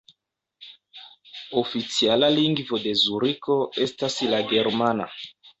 [1.61, 5.11] Oficiala lingvo de Zuriko estas la germana.